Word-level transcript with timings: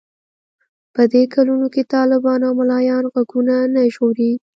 په 0.93 1.01
دې 1.13 1.23
کلونو 1.33 1.67
کې 1.73 1.89
طالبان 1.93 2.39
او 2.47 2.53
ملايان 2.59 3.03
غوږونه 3.13 3.55
نه 3.73 3.81
ژغوري. 3.93 4.31